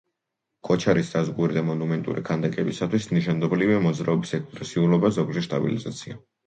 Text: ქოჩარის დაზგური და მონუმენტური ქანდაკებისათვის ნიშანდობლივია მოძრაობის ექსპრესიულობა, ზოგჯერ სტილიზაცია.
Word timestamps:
ქოჩარის 0.69 1.11
დაზგური 1.15 1.57
და 1.59 1.63
მონუმენტური 1.67 2.25
ქანდაკებისათვის 2.31 3.07
ნიშანდობლივია 3.15 3.87
მოძრაობის 3.87 4.37
ექსპრესიულობა, 4.43 5.17
ზოგჯერ 5.21 5.51
სტილიზაცია. 5.53 6.23